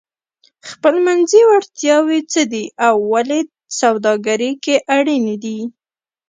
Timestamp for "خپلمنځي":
0.69-1.41